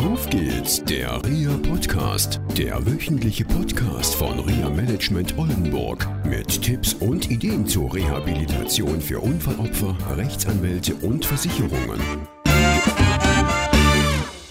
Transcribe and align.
Auf 0.00 0.30
geht's, 0.30 0.82
der 0.82 1.22
RIA 1.26 1.58
Podcast, 1.62 2.40
der 2.56 2.86
wöchentliche 2.86 3.44
Podcast 3.44 4.14
von 4.14 4.40
RIA 4.40 4.70
Management 4.70 5.36
Oldenburg 5.36 6.08
mit 6.24 6.62
Tipps 6.62 6.94
und 6.94 7.30
Ideen 7.30 7.66
zur 7.66 7.92
Rehabilitation 7.92 8.98
für 8.98 9.20
Unfallopfer, 9.20 9.94
Rechtsanwälte 10.16 10.94
und 11.02 11.26
Versicherungen. 11.26 12.00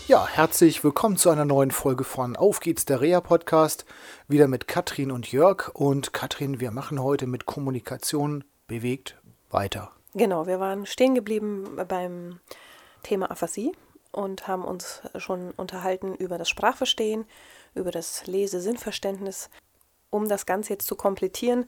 Ja, 0.07 0.27
herzlich 0.27 0.83
willkommen 0.83 1.17
zu 1.17 1.31
einer 1.31 1.45
neuen 1.45 1.71
Folge 1.71 2.03
von 2.03 2.35
Auf 2.35 2.59
geht's, 2.59 2.85
der 2.85 3.01
REA 3.01 3.19
Podcast. 3.19 3.85
Wieder 4.27 4.47
mit 4.47 4.67
Katrin 4.67 5.11
und 5.11 5.31
Jörg. 5.31 5.71
Und 5.73 6.13
Katrin, 6.13 6.59
wir 6.59 6.69
machen 6.69 7.01
heute 7.01 7.25
mit 7.25 7.47
Kommunikation 7.47 8.43
bewegt 8.67 9.17
weiter. 9.49 9.89
Genau, 10.13 10.45
wir 10.45 10.59
waren 10.59 10.85
stehen 10.85 11.15
geblieben 11.15 11.63
beim 11.87 12.39
Thema 13.01 13.31
Aphasie 13.31 13.71
und 14.11 14.47
haben 14.47 14.63
uns 14.63 15.01
schon 15.17 15.51
unterhalten 15.51 16.15
über 16.15 16.37
das 16.37 16.49
Sprachverstehen, 16.49 17.25
über 17.75 17.91
das 17.91 18.25
Lese-Sinnverständnis. 18.27 19.49
Um 20.09 20.27
das 20.27 20.45
Ganze 20.45 20.73
jetzt 20.73 20.87
zu 20.87 20.95
komplettieren, 20.95 21.67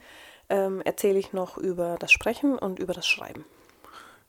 ähm, 0.49 0.81
erzähle 0.81 1.19
ich 1.19 1.33
noch 1.33 1.57
über 1.57 1.97
das 1.99 2.11
Sprechen 2.11 2.57
und 2.57 2.79
über 2.79 2.93
das 2.93 3.07
Schreiben. 3.07 3.45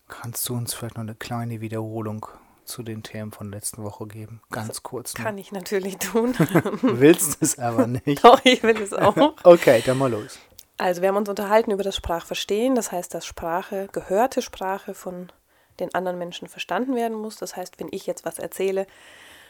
Kannst 0.09 0.48
du 0.48 0.55
uns 0.55 0.74
vielleicht 0.74 0.96
noch 0.96 1.02
eine 1.02 1.14
kleine 1.14 1.60
Wiederholung 1.60 2.27
zu 2.64 2.83
den 2.83 3.02
Themen 3.02 3.33
von 3.33 3.50
letzten 3.50 3.83
Woche 3.83 4.06
geben? 4.06 4.42
Ganz 4.50 4.69
das 4.69 4.83
kurz. 4.83 5.14
Kann 5.14 5.38
ich 5.38 5.52
natürlich 5.52 5.97
tun. 5.98 6.34
Du 6.83 7.00
willst 7.00 7.42
es 7.42 7.58
aber 7.58 7.86
nicht. 7.86 8.22
Doch, 8.22 8.41
ich 8.44 8.62
will 8.62 8.80
es 8.80 8.92
auch. 8.92 9.16
okay, 9.44 9.83
dann 9.84 9.98
mal 9.98 10.10
los. 10.10 10.38
Also 10.77 11.00
wir 11.00 11.08
haben 11.08 11.16
uns 11.16 11.28
unterhalten 11.28 11.70
über 11.70 11.83
das 11.83 11.97
Sprachverstehen, 11.97 12.74
das 12.74 12.92
heißt, 12.92 13.14
dass 13.14 13.24
Sprache, 13.24 13.88
gehörte 13.92 14.42
Sprache 14.42 14.94
von 14.94 15.30
den 15.80 15.94
anderen 15.94 16.18
Menschen 16.18 16.48
verstanden 16.48 16.94
werden 16.94 17.16
muss. 17.16 17.36
Das 17.36 17.56
heißt, 17.56 17.80
wenn 17.80 17.88
ich 17.90 18.06
jetzt 18.06 18.24
was 18.24 18.38
erzähle, 18.38 18.86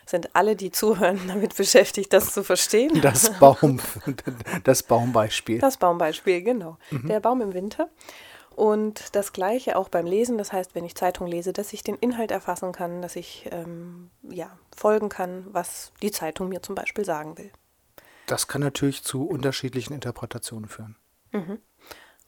sind 0.07 0.35
alle, 0.35 0.57
die 0.57 0.71
zuhören, 0.71 1.21
damit 1.29 1.57
beschäftigt, 1.57 2.13
das 2.13 2.33
zu 2.33 2.43
verstehen. 2.43 3.01
Das, 3.01 3.39
Baum, 3.39 3.81
das 4.65 4.83
Baumbeispiel. 4.83 5.59
Das 5.59 5.77
Baumbeispiel, 5.77 6.43
genau. 6.43 6.79
Mhm. 6.91 7.09
Der 7.09 7.21
Baum 7.21 7.41
im 7.41 7.55
Winter. 7.55 7.89
Und 8.55 9.17
das 9.17 9.33
gleiche 9.33 9.77
auch 9.77 9.89
beim 9.89 10.07
Lesen, 10.07 10.37
das 10.37 10.53
heißt, 10.53 10.75
wenn 10.75 10.85
ich 10.85 10.95
Zeitung 10.95 11.27
lese, 11.27 11.53
dass 11.55 11.73
ich 11.73 11.83
den 11.83 11.97
Inhalt 11.97 12.31
erfassen 12.31 12.73
kann, 12.73 13.01
dass 13.01 13.17
ich 13.17 13.49
ähm, 13.51 14.11
ja, 14.29 14.59
folgen 14.77 15.09
kann, 15.09 15.47
was 15.53 15.93
die 16.03 16.11
Zeitung 16.11 16.51
mir 16.51 16.63
zum 16.63 16.75
Beispiel 16.75 17.05
sagen 17.05 17.39
will. 17.39 17.51
Das 18.27 18.49
kann 18.49 18.61
natürlich 18.61 19.03
zu 19.03 19.27
unterschiedlichen 19.27 19.95
Interpretationen 19.95 20.69
führen. 20.69 20.97
Mhm. 21.33 21.59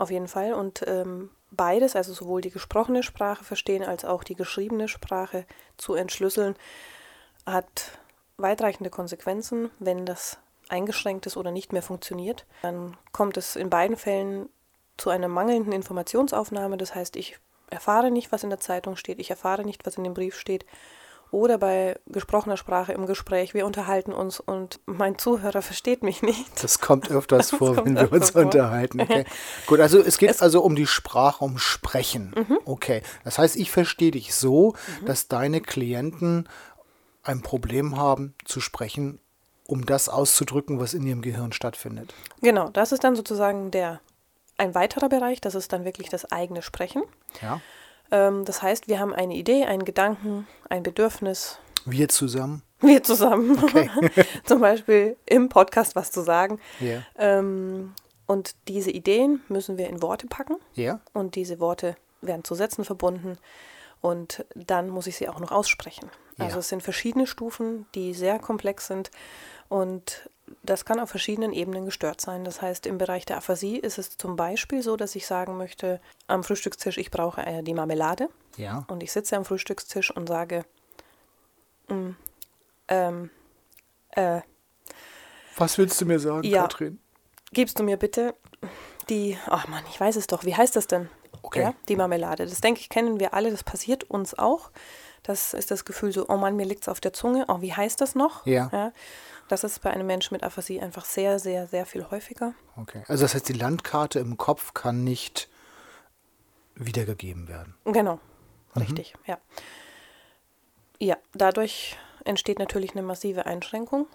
Auf 0.05 0.11
jeden 0.11 0.29
Fall. 0.29 0.53
Und 0.53 0.85
ähm, 0.87 1.31
beides, 1.51 1.97
also 1.97 2.13
sowohl 2.13 2.43
die 2.43 2.51
gesprochene 2.51 3.03
Sprache 3.03 3.43
verstehen 3.43 3.83
als 3.83 4.05
auch 4.05 4.23
die 4.23 4.35
geschriebene 4.35 4.87
Sprache 4.87 5.47
zu 5.79 5.95
entschlüsseln, 5.95 6.57
hat 7.47 7.99
weitreichende 8.37 8.91
Konsequenzen, 8.91 9.71
wenn 9.79 10.05
das 10.05 10.37
eingeschränkt 10.69 11.25
ist 11.25 11.39
oder 11.39 11.53
nicht 11.53 11.73
mehr 11.73 11.81
funktioniert. 11.81 12.45
Dann 12.61 12.99
kommt 13.13 13.39
es 13.39 13.57
in 13.57 13.71
beiden 13.71 13.97
Fällen 13.97 14.51
zu 14.99 15.09
einer 15.09 15.29
mangelnden 15.29 15.73
Informationsaufnahme. 15.73 16.77
Das 16.77 16.95
heißt, 16.95 17.17
ich 17.17 17.39
erfahre 17.71 18.11
nicht, 18.11 18.31
was 18.31 18.45
in 18.45 18.51
der 18.51 18.61
Zeitung 18.61 18.97
steht, 18.97 19.19
ich 19.19 19.31
erfahre 19.31 19.65
nicht, 19.65 19.87
was 19.87 19.97
in 19.97 20.05
dem 20.05 20.13
Brief 20.13 20.39
steht 20.39 20.67
oder 21.35 21.59
bei 21.59 21.99
gesprochener 22.07 22.57
Sprache 22.57 22.93
im 22.93 23.07
Gespräch. 23.07 23.55
Wir 23.55 23.67
unterhalten 23.67 24.13
uns 24.13 24.39
und 24.39 24.79
mein 24.87 25.19
Zuhörer 25.19 25.63
versteht 25.63 26.05
mich 26.05 26.23
nicht. 26.23 26.63
Das 26.63 26.79
kommt 26.79 27.11
öfters 27.11 27.49
das 27.51 27.59
vor, 27.59 27.85
wenn 27.85 27.97
wir 27.97 28.13
uns 28.13 28.31
vor. 28.31 28.43
unterhalten. 28.43 29.01
Okay. 29.01 29.25
Gut, 29.67 29.81
also 29.81 29.99
es 30.01 30.19
geht 30.19 30.31
es 30.31 30.43
also 30.43 30.63
um 30.63 30.77
die 30.77 30.87
Sprache, 30.87 31.45
um 31.45 31.59
Sprechen. 31.59 32.33
Mhm. 32.37 32.59
Okay. 32.65 33.03
Das 33.25 33.39
heißt, 33.39 33.57
ich 33.57 33.71
verstehe 33.71 34.13
dich 34.13 34.35
so, 34.35 34.75
mhm. 35.01 35.07
dass 35.07 35.27
deine 35.27 35.61
Klienten 35.61 36.49
ein 37.25 37.43
Problem 37.43 37.97
haben 37.97 38.35
zu 38.45 38.61
sprechen, 38.61 39.19
um 39.67 39.87
das 39.87 40.09
auszudrücken, 40.09 40.79
was 40.79 40.95
in 40.95 41.05
ihrem 41.05 41.23
Gehirn 41.23 41.53
stattfindet. 41.53 42.15
Genau, 42.43 42.69
das 42.69 42.93
ist 42.93 43.03
dann 43.03 43.17
sozusagen 43.17 43.73
der 43.73 44.01
ein 44.57 44.77
weiterer 44.77 45.09
Bereich, 45.09 45.41
das 45.41 45.57
ist 45.57 45.73
dann 45.73 45.85
wirklich 45.85 46.11
das 46.11 46.31
eigene 46.31 46.63
Sprechen. 46.63 47.03
Ja. 47.43 47.61
Ähm, 48.11 48.45
das 48.45 48.63
heißt, 48.63 48.89
wir 48.89 49.01
haben 49.01 49.13
eine 49.13 49.35
Idee, 49.35 49.65
einen 49.65 49.85
Gedanken, 49.85 50.47
ein 50.69 50.83
Bedürfnis. 50.83 51.59
Wir 51.85 52.09
zusammen? 52.09 52.63
Wir 52.81 53.03
zusammen. 53.03 53.59
Okay. 53.63 53.91
Zum 54.45 54.61
Beispiel 54.61 55.17
im 55.27 55.49
Podcast 55.49 55.97
was 55.97 56.11
zu 56.11 56.23
sagen. 56.23 56.61
Ja. 56.81 57.03
Ähm, 57.19 57.95
und 58.27 58.55
diese 58.69 58.91
Ideen 58.91 59.43
müssen 59.49 59.77
wir 59.77 59.89
in 59.89 60.03
Worte 60.03 60.27
packen. 60.27 60.57
Ja. 60.75 61.01
Und 61.13 61.35
diese 61.35 61.61
Worte 61.61 61.97
werden 62.23 62.45
zu 62.45 62.55
Sätzen 62.55 62.85
verbunden. 62.85 63.39
Und 64.01 64.45
dann 64.55 64.89
muss 64.91 65.07
ich 65.07 65.17
sie 65.17 65.29
auch 65.29 65.41
noch 65.41 65.51
aussprechen. 65.51 66.11
Also 66.39 66.57
ja. 66.57 66.61
es 66.61 66.69
sind 66.69 66.83
verschiedene 66.83 67.27
Stufen, 67.27 67.87
die 67.95 68.13
sehr 68.13 68.39
komplex 68.39 68.87
sind. 68.87 69.11
Und 69.69 70.29
das 70.63 70.85
kann 70.85 71.01
auf 71.01 71.11
verschiedenen 71.11 71.53
Ebenen 71.53 71.85
gestört 71.85 72.21
sein. 72.21 72.45
Das 72.45 72.61
heißt, 72.61 72.87
im 72.87 72.99
Bereich 72.99 73.25
der 73.25 73.39
Aphasie 73.39 73.79
ist 73.79 73.99
es 73.99 74.17
zum 74.17 74.37
Beispiel 74.37 74.83
so, 74.83 74.97
dass 74.97 75.15
ich 75.15 75.27
sagen 75.27 75.57
möchte, 75.57 76.01
am 76.27 76.45
Frühstückstisch, 76.45 76.99
ich 76.99 77.11
brauche 77.11 77.45
äh, 77.45 77.63
die 77.63 77.75
Marmelade. 77.75 78.29
Ja. 78.57 78.85
Und 78.89 79.03
ich 79.03 79.13
sitze 79.13 79.37
am 79.37 79.45
Frühstückstisch 79.45 80.11
und 80.11 80.29
sage, 80.29 80.65
mm, 81.89 82.11
ähm, 82.89 83.31
äh, 84.11 84.41
Was 85.57 85.79
willst 85.79 86.01
du 86.01 86.07
mir 86.07 86.19
sagen, 86.19 86.47
ja, 86.47 86.63
Katrin? 86.63 86.99
Gibst 87.53 87.79
du 87.79 87.83
mir 87.83 87.97
bitte 87.97 88.35
die, 89.09 89.39
ach 89.47 89.69
Mann, 89.69 89.85
ich 89.91 90.01
weiß 90.01 90.17
es 90.17 90.27
doch, 90.27 90.45
wie 90.45 90.55
heißt 90.55 90.77
das 90.77 90.87
denn? 90.87 91.09
Okay. 91.43 91.63
Ja, 91.63 91.75
die 91.89 91.97
Marmelade. 91.97 92.47
Das 92.47 92.61
denke 92.61 92.81
ich, 92.81 92.89
kennen 92.89 93.21
wir 93.21 93.35
alle, 93.35 93.51
das 93.51 93.65
passiert 93.65 94.05
uns 94.05 94.39
auch. 94.39 94.71
Das 95.23 95.55
ist 95.55 95.71
das 95.71 95.85
Gefühl 95.85 96.13
so, 96.13 96.27
oh 96.29 96.37
Mann, 96.37 96.57
mir 96.57 96.67
liegt 96.67 96.83
es 96.83 96.89
auf 96.89 97.01
der 97.01 97.13
Zunge, 97.13 97.47
oh, 97.49 97.61
wie 97.61 97.73
heißt 97.73 98.01
das 98.01 98.15
noch? 98.15 98.47
Ja. 98.47 98.69
ja. 98.73 98.93
Das 99.49 99.65
ist 99.65 99.81
bei 99.83 99.91
einem 99.91 100.07
Menschen 100.07 100.35
mit 100.35 100.43
Aphasie 100.43 100.81
einfach 100.81 101.05
sehr, 101.05 101.39
sehr, 101.39 101.67
sehr 101.67 101.87
viel 101.87 102.11
häufiger. 102.11 102.55
Okay. 102.77 103.03
Also 103.09 103.25
das 103.25 103.35
heißt, 103.35 103.49
die 103.49 103.55
Landkarte 103.55 104.19
im 104.19 104.37
Kopf 104.37 104.75
kann 104.75 105.05
nicht 105.05 105.49
wiedergegeben 106.75 107.49
werden. 107.49 107.75
Genau, 107.85 108.19
mhm. 108.75 108.83
richtig, 108.83 109.15
ja. 109.27 109.39
Ja, 110.99 111.17
dadurch 111.35 111.97
entsteht 112.25 112.59
natürlich 112.59 112.93
eine 112.93 113.03
massive 113.03 113.47
Einschränkung. 113.47 114.07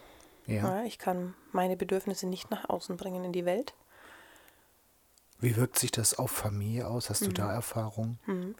Ja. 0.47 0.79
ja. 0.79 0.83
Ich 0.83 0.97
kann 0.97 1.35
meine 1.51 1.77
Bedürfnisse 1.77 2.27
nicht 2.27 2.49
nach 2.49 2.67
außen 2.67 2.97
bringen 2.97 3.23
in 3.25 3.33
die 3.33 3.45
Welt. 3.45 3.73
Wie 5.39 5.55
wirkt 5.55 5.79
sich 5.79 5.91
das 5.91 6.17
auf 6.17 6.31
Familie 6.31 6.87
aus? 6.87 7.09
Hast 7.09 7.21
mhm. 7.21 7.27
du 7.27 7.33
da 7.33 7.53
Erfahrung? 7.53 8.17
Mhm. 8.25 8.55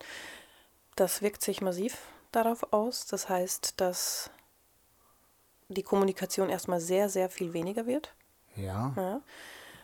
Das 0.96 1.22
wirkt 1.22 1.42
sich 1.42 1.62
massiv 1.62 1.98
darauf 2.32 2.72
aus. 2.72 3.06
Das 3.06 3.28
heißt, 3.28 3.82
dass 3.82 4.30
die 5.70 5.84
Kommunikation 5.84 6.50
erstmal 6.50 6.82
sehr, 6.82 7.10
sehr 7.10 7.30
viel 7.30 7.54
weniger 7.54 7.86
wird. 7.86 8.14
Ja. 8.56 8.94
ja. 8.98 9.22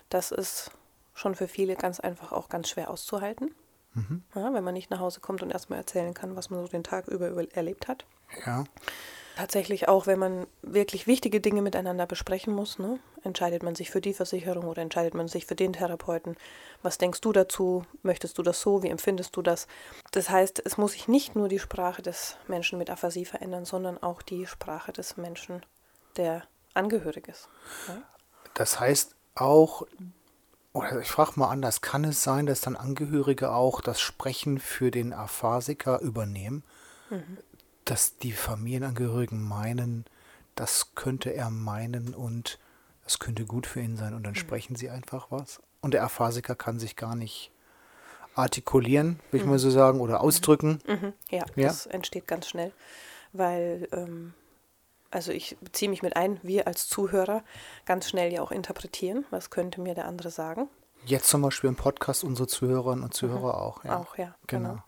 Das 0.09 0.31
ist 0.31 0.71
schon 1.13 1.35
für 1.35 1.47
viele 1.47 1.75
ganz 1.75 1.99
einfach 1.99 2.31
auch 2.31 2.49
ganz 2.49 2.69
schwer 2.69 2.89
auszuhalten. 2.89 3.55
Mhm. 3.93 4.23
Ja, 4.35 4.53
wenn 4.53 4.63
man 4.63 4.73
nicht 4.73 4.89
nach 4.89 4.99
Hause 4.99 5.21
kommt 5.21 5.41
und 5.41 5.51
erstmal 5.51 5.79
erzählen 5.79 6.13
kann, 6.13 6.35
was 6.35 6.49
man 6.49 6.61
so 6.61 6.67
den 6.67 6.83
Tag 6.83 7.07
über, 7.07 7.29
über 7.29 7.49
erlebt 7.55 7.87
hat. 7.87 8.05
Ja. 8.45 8.65
Tatsächlich 9.35 9.89
auch, 9.89 10.07
wenn 10.07 10.19
man 10.19 10.47
wirklich 10.61 11.07
wichtige 11.07 11.41
Dinge 11.41 11.61
miteinander 11.61 12.05
besprechen 12.05 12.53
muss, 12.53 12.79
ne? 12.79 12.99
entscheidet 13.23 13.63
man 13.63 13.75
sich 13.75 13.91
für 13.91 13.99
die 13.99 14.13
Versicherung 14.13 14.65
oder 14.65 14.81
entscheidet 14.81 15.13
man 15.13 15.27
sich 15.27 15.45
für 15.45 15.55
den 15.55 15.73
Therapeuten. 15.73 16.37
Was 16.83 16.97
denkst 16.97 17.19
du 17.19 17.33
dazu? 17.33 17.83
Möchtest 18.01 18.37
du 18.37 18.43
das 18.43 18.61
so? 18.61 18.81
Wie 18.81 18.89
empfindest 18.89 19.35
du 19.35 19.41
das? 19.41 19.67
Das 20.11 20.29
heißt, 20.29 20.61
es 20.63 20.77
muss 20.77 20.93
sich 20.93 21.09
nicht 21.09 21.35
nur 21.35 21.49
die 21.49 21.59
Sprache 21.59 22.01
des 22.01 22.37
Menschen 22.47 22.79
mit 22.79 22.89
Aphasie 22.89 23.25
verändern, 23.25 23.65
sondern 23.65 24.01
auch 24.01 24.21
die 24.21 24.45
Sprache 24.47 24.93
des 24.93 25.17
Menschen 25.17 25.61
der 26.17 26.43
angehörig 26.73 27.27
ist. 27.27 27.49
Ja? 27.87 28.01
Das 28.53 28.79
heißt 28.79 29.15
auch, 29.35 29.85
oder 30.73 30.99
ich 30.99 31.09
frage 31.09 31.33
mal 31.35 31.49
anders, 31.49 31.81
kann 31.81 32.03
es 32.03 32.21
sein, 32.23 32.45
dass 32.45 32.61
dann 32.61 32.75
Angehörige 32.75 33.51
auch 33.51 33.81
das 33.81 34.01
Sprechen 34.01 34.59
für 34.59 34.91
den 34.91 35.13
Aphasiker 35.13 36.01
übernehmen? 36.01 36.63
Mhm. 37.09 37.37
Dass 37.85 38.17
die 38.17 38.31
Familienangehörigen 38.31 39.41
meinen, 39.41 40.05
das 40.55 40.95
könnte 40.95 41.33
er 41.33 41.49
meinen 41.49 42.13
und 42.13 42.59
das 43.03 43.19
könnte 43.19 43.45
gut 43.45 43.67
für 43.67 43.79
ihn 43.79 43.95
sein 43.95 44.13
und 44.13 44.23
dann 44.23 44.33
mhm. 44.33 44.37
sprechen 44.37 44.75
sie 44.75 44.89
einfach 44.89 45.27
was. 45.29 45.61
Und 45.81 45.93
der 45.93 46.03
Aphasiker 46.03 46.55
kann 46.55 46.79
sich 46.79 46.95
gar 46.95 47.15
nicht 47.15 47.51
artikulieren, 48.33 49.19
will 49.31 49.39
ich 49.39 49.45
mhm. 49.45 49.51
mal 49.51 49.59
so 49.59 49.69
sagen, 49.69 50.01
oder 50.01 50.21
ausdrücken. 50.21 50.79
Mhm. 50.87 51.13
Ja, 51.29 51.45
ja, 51.55 51.67
das 51.67 51.85
entsteht 51.85 52.27
ganz 52.27 52.47
schnell, 52.49 52.73
weil 53.31 53.87
ähm, 53.91 54.33
also 55.15 55.31
ich 55.31 55.55
beziehe 55.61 55.89
mich 55.89 56.03
mit 56.03 56.17
ein, 56.17 56.39
wir 56.43 56.67
als 56.67 56.89
Zuhörer 56.89 57.41
ganz 57.85 58.09
schnell 58.09 58.33
ja 58.33 58.41
auch 58.41 58.51
interpretieren, 58.51 59.25
was 59.29 59.49
könnte 59.49 59.79
mir 59.79 59.95
der 59.95 60.07
andere 60.07 60.29
sagen. 60.29 60.67
Jetzt 61.05 61.29
zum 61.29 61.41
Beispiel 61.41 61.69
im 61.69 61.77
Podcast 61.77 62.25
unsere 62.25 62.49
Zuhörerinnen 62.49 63.01
und 63.01 63.13
Zuhörer 63.13 63.53
mhm. 63.53 63.61
auch. 63.61 63.83
Ja. 63.85 63.97
Auch, 63.97 64.17
ja. 64.17 64.35
Genau. 64.47 64.69
genau. 64.69 64.83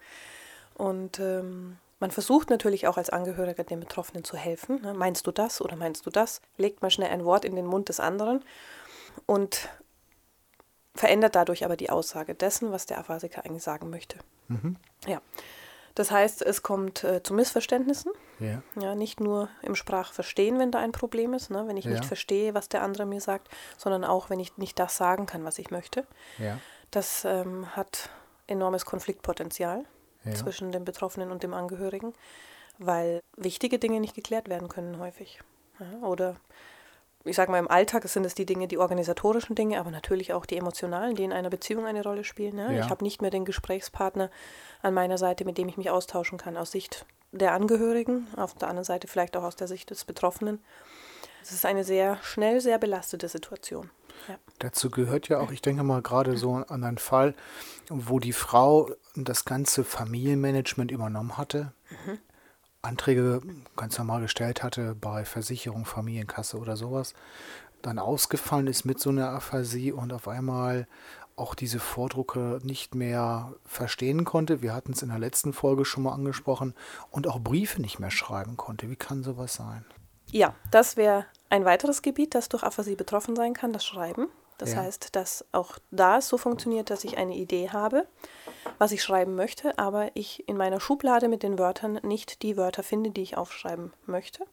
Und 0.76 1.20
ähm, 1.20 1.78
man 2.02 2.12
versucht 2.12 2.50
natürlich 2.50 2.88
auch 2.88 2.98
als 2.98 3.10
Angehöriger 3.10 3.64
den 3.64 3.80
Betroffenen 3.80 4.26
zu 4.26 4.36
helfen. 4.36 4.82
Ne? 4.82 4.94
Meinst 4.94 5.26
du 5.28 5.32
das 5.32 5.62
oder 5.62 5.78
meinst 5.78 6.06
du 6.06 6.10
das? 6.10 6.42
Legt 6.58 6.82
mal 6.82 6.92
schnell 6.92 7.10
ein 7.10 7.24
Wort 7.24 7.46
in 7.46 7.56
den 7.56 7.66
Mund 7.66 7.88
des 7.88 8.02
anderen 8.02 8.44
und 9.26 9.70
verändert 10.94 11.36
dadurch 11.36 11.64
aber 11.64 11.78
die 11.78 11.90
Aussage 11.90 12.36
dessen, 12.36 12.74
was 12.74 12.86
der 12.86 13.00
Aphasiker 13.00 13.46
eigentlich 13.46 13.64
sagen 13.64 13.90
möchte. 13.90 14.18
Mhm. 14.50 14.76
Ja. 15.08 15.22
Das 15.98 16.12
heißt, 16.12 16.44
es 16.44 16.62
kommt 16.62 17.04
äh, 17.04 17.24
zu 17.24 17.34
Missverständnissen. 17.34 18.12
Ja. 18.40 18.62
Ja, 18.80 18.94
nicht 18.94 19.20
nur 19.20 19.50
im 19.64 19.74
Sprachverstehen, 19.74 20.60
wenn 20.60 20.70
da 20.70 20.78
ein 20.78 20.92
Problem 20.92 21.34
ist, 21.34 21.50
ne, 21.50 21.64
wenn 21.68 21.76
ich 21.76 21.86
Ja. 21.86 21.92
nicht 21.92 22.06
verstehe, 22.06 22.54
was 22.54 22.70
der 22.70 22.84
andere 22.84 23.08
mir 23.08 23.20
sagt, 23.20 23.48
sondern 23.78 24.04
auch, 24.04 24.30
wenn 24.30 24.40
ich 24.40 24.58
nicht 24.58 24.78
das 24.78 24.96
sagen 24.96 25.26
kann, 25.26 25.44
was 25.44 25.58
ich 25.58 25.72
möchte. 25.72 26.06
Ja. 26.38 26.60
Das 26.92 27.26
ähm, 27.26 27.76
hat 27.76 28.12
enormes 28.46 28.86
Konfliktpotenzial 28.86 29.86
Ja. 30.24 30.36
zwischen 30.36 30.72
dem 30.72 30.86
Betroffenen 30.86 31.32
und 31.32 31.42
dem 31.42 31.56
Angehörigen, 31.56 32.14
weil 32.78 33.20
wichtige 33.36 33.80
Dinge 33.80 34.00
nicht 34.00 34.14
geklärt 34.14 34.50
werden 34.50 34.68
können 34.70 35.00
häufig. 35.00 35.40
Oder 36.04 36.36
ich 37.28 37.36
sage 37.36 37.52
mal, 37.52 37.60
im 37.60 37.70
Alltag 37.70 38.08
sind 38.08 38.26
es 38.26 38.36
die 38.36 38.46
Dinge, 38.46 38.68
die 38.68 38.78
organisatorischen 38.78 39.56
Dinge, 39.56 39.80
aber 39.80 39.92
natürlich 39.92 40.34
auch 40.34 40.46
die 40.46 40.58
emotionalen, 40.58 41.16
die 41.16 41.24
in 41.24 41.34
einer 41.34 41.50
Beziehung 41.50 41.86
eine 41.86 42.04
Rolle 42.04 42.24
spielen. 42.24 42.56
Ne? 42.56 42.76
Ja. 42.76 42.84
Ich 42.84 42.90
habe 42.90 43.04
nicht 43.04 43.22
mehr 43.22 43.32
den 43.32 43.46
Gesprächspartner 43.46 44.30
an 44.82 44.94
meiner 44.94 45.18
Seite, 45.18 45.46
mit 45.46 45.58
dem 45.58 45.68
ich 45.70 45.78
mich 45.78 45.90
austauschen 45.90 46.38
kann, 46.38 46.58
aus 46.58 46.72
Sicht 46.72 47.06
der 47.32 47.54
Angehörigen, 47.54 48.28
auf 48.36 48.54
der 48.56 48.70
anderen 48.70 48.86
Seite 48.86 49.08
vielleicht 49.08 49.36
auch 49.38 49.44
aus 49.44 49.56
der 49.56 49.68
Sicht 49.68 49.90
des 49.90 50.06
Betroffenen. 50.06 50.60
Es 51.42 51.52
ist 51.52 51.66
eine 51.66 51.84
sehr 51.84 52.18
schnell, 52.24 52.62
sehr 52.62 52.78
belastete 52.78 53.30
Situation. 53.30 53.90
Ja. 54.28 54.38
Dazu 54.60 54.90
gehört 54.90 55.30
ja 55.30 55.40
auch, 55.40 55.52
ich 55.52 55.62
denke 55.62 55.84
mal 55.84 56.02
gerade 56.02 56.38
so 56.38 56.56
an 56.56 56.84
einen 56.84 56.98
Fall, 56.98 57.36
wo 57.90 58.20
die 58.20 58.34
Frau 58.34 58.90
das 59.16 59.46
ganze 59.46 59.84
Familienmanagement 59.84 60.92
übernommen 60.92 61.38
hatte, 61.38 61.72
Anträge 62.82 63.42
ganz 63.76 63.98
normal 63.98 64.22
gestellt 64.22 64.64
hatte 64.64 64.96
bei 64.96 65.26
Versicherung, 65.26 65.86
Familienkasse 65.86 66.58
oder 66.58 66.78
sowas, 66.78 67.14
dann 67.82 68.00
ausgefallen 68.00 68.68
ist 68.68 68.86
mit 68.86 69.00
so 69.00 69.10
einer 69.10 69.30
Aphasie 69.30 69.92
und 69.92 70.14
auf 70.14 70.28
einmal 70.28 70.88
auch 71.36 71.54
diese 71.54 71.80
Vordrucke 71.80 72.60
nicht 72.64 72.96
mehr 72.96 73.54
verstehen 73.64 74.26
konnte. 74.26 74.62
Wir 74.62 74.74
hatten 74.74 74.94
es 74.94 75.04
in 75.04 75.10
der 75.10 75.20
letzten 75.20 75.54
Folge 75.54 75.86
schon 75.86 76.04
mal 76.04 76.14
angesprochen 76.14 76.74
und 77.12 77.28
auch 77.28 77.40
Briefe 77.40 77.82
nicht 77.82 78.00
mehr 78.00 78.12
schreiben 78.12 78.58
konnte. 78.58 78.90
Wie 78.90 78.96
kann 78.96 79.24
sowas 79.24 79.54
sein? 79.54 79.86
Ja, 80.32 80.56
das 80.72 80.98
wäre 80.98 81.26
ein 81.50 81.64
weiteres 81.64 82.02
Gebiet, 82.02 82.34
das 82.36 82.50
durch 82.50 82.64
Aphasie 82.64 82.96
betroffen 82.96 83.36
sein 83.36 83.54
kann, 83.54 83.72
das 83.72 83.86
Schreiben. 83.86 84.28
Das 84.58 84.74
Ja. 84.74 84.78
heißt, 84.82 85.16
dass 85.16 85.46
auch 85.52 85.78
da 85.92 86.18
es 86.18 86.28
so 86.28 86.38
funktioniert, 86.38 86.90
dass 86.90 87.04
ich 87.04 87.18
eine 87.18 87.36
Idee 87.36 87.70
habe, 87.70 88.08
was 88.80 88.92
ich 88.92 89.04
schreiben 89.04 89.36
möchte, 89.36 89.78
aber 89.78 90.10
ich 90.16 90.48
in 90.50 90.58
meiner 90.58 90.80
Schublade 90.80 91.28
mit 91.28 91.44
den 91.44 91.60
Wörtern 91.60 92.00
nicht 92.04 92.42
die 92.42 92.58
Wörter 92.58 92.84
finde, 92.84 93.12
die 93.12 93.22
ich 93.22 93.38
aufschreiben 93.38 93.94
möchte, 94.06 94.46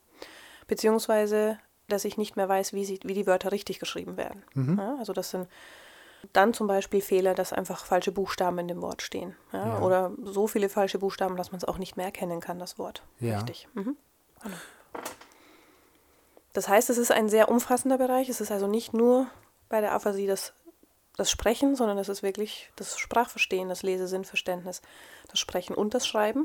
beziehungsweise 0.66 1.58
dass 1.88 2.04
ich 2.06 2.16
nicht 2.16 2.36
mehr 2.36 2.48
weiß, 2.48 2.72
wie, 2.72 2.84
sie, 2.84 2.98
wie 3.04 3.12
die 3.14 3.26
Wörter 3.26 3.52
richtig 3.52 3.78
geschrieben 3.78 4.16
werden. 4.16 4.42
Ja, 4.78 4.96
also 4.98 5.12
das 5.12 5.30
sind 5.30 5.48
dann 6.32 6.54
zum 6.54 6.66
Beispiel 6.66 7.02
Fehler, 7.02 7.34
dass 7.34 7.52
einfach 7.52 7.84
falsche 7.84 8.10
Buchstaben 8.10 8.58
in 8.58 8.68
dem 8.68 8.80
Wort 8.80 9.02
stehen. 9.02 9.36
Ja. 9.52 9.80
Oder 9.80 10.12
so 10.22 10.46
viele 10.46 10.70
falsche 10.70 10.98
Buchstaben, 10.98 11.36
dass 11.36 11.52
man 11.52 11.58
es 11.58 11.64
auch 11.66 11.76
nicht 11.76 11.98
mehr 11.98 12.06
erkennen 12.06 12.40
kann, 12.40 12.58
das 12.58 12.78
Wort. 12.78 13.02
Richtig. 13.20 13.68
Mhm. 13.74 13.96
Genau. 14.42 14.56
Das 16.54 16.68
heißt, 16.68 16.88
es 16.88 16.96
ist 16.98 17.10
ein 17.12 17.28
sehr 17.28 17.50
umfassender 17.50 17.98
Bereich. 17.98 18.28
Es 18.30 18.40
ist 18.40 18.50
also 18.50 18.66
nicht 18.66 18.94
nur 18.94 19.26
bei 19.74 19.80
der 19.80 19.92
Aphasie 19.92 20.28
das, 20.28 20.52
das 21.16 21.32
Sprechen, 21.32 21.74
sondern 21.74 21.98
es 21.98 22.08
ist 22.08 22.22
wirklich 22.22 22.70
das 22.76 22.96
Sprachverstehen, 22.96 23.68
das 23.68 23.82
Lesesinnverständnis, 23.82 24.82
das 25.28 25.40
Sprechen 25.40 25.74
und 25.74 25.94
das 25.94 26.06
Schreiben. 26.06 26.44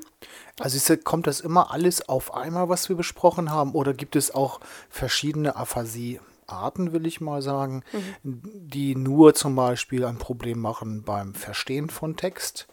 Also 0.59 0.77
ist, 0.77 1.05
kommt 1.05 1.27
das 1.27 1.39
immer 1.39 1.71
alles 1.71 2.09
auf 2.09 2.33
einmal, 2.33 2.69
was 2.69 2.89
wir 2.89 2.95
besprochen 2.95 3.51
haben, 3.51 3.73
oder 3.75 3.93
gibt 3.93 4.15
es 4.15 4.33
auch 4.33 4.61
verschiedene 4.89 5.55
Aphasie-Arten, 5.57 6.91
will 6.91 7.05
ich 7.05 7.21
mal 7.21 7.43
sagen, 7.43 7.83
die 8.23 8.95
nur 8.95 9.35
zum 9.35 9.55
Beispiel 9.55 10.05
ein 10.05 10.17
Problem 10.17 10.57
machen 10.59 11.03
beim 11.03 11.35
Verstehen 11.35 11.91
von 11.91 12.17
Text, 12.17 12.67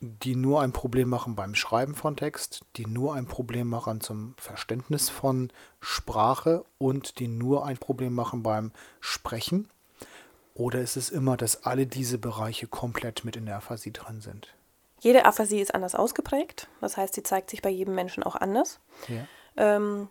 die 0.00 0.36
nur 0.36 0.60
ein 0.62 0.72
Problem 0.72 1.08
machen 1.08 1.34
beim 1.34 1.54
Schreiben 1.54 1.94
von 1.94 2.16
Text, 2.16 2.64
die 2.76 2.86
nur 2.86 3.14
ein 3.14 3.26
Problem 3.26 3.68
machen 3.68 4.00
zum 4.00 4.34
Verständnis 4.36 5.08
von 5.08 5.50
Sprache 5.80 6.64
und 6.78 7.18
die 7.18 7.28
nur 7.28 7.64
ein 7.64 7.78
Problem 7.78 8.14
machen 8.14 8.42
beim 8.42 8.72
Sprechen? 9.00 9.68
Oder 10.54 10.80
ist 10.80 10.96
es 10.96 11.10
immer, 11.10 11.36
dass 11.36 11.64
alle 11.64 11.86
diese 11.86 12.18
Bereiche 12.18 12.66
komplett 12.66 13.24
mit 13.24 13.36
in 13.36 13.46
der 13.46 13.56
Aphasie 13.56 13.92
drin 13.92 14.20
sind? 14.20 14.54
Jede 15.00 15.26
Aphasie 15.26 15.60
ist 15.60 15.74
anders 15.74 15.94
ausgeprägt. 15.94 16.68
Das 16.80 16.96
heißt, 16.96 17.14
sie 17.14 17.22
zeigt 17.22 17.50
sich 17.50 17.60
bei 17.60 17.68
jedem 17.68 17.94
Menschen 17.94 18.22
auch 18.22 18.36
anders. 18.36 18.80
Ja. 19.08 19.26
Ähm, 19.56 20.08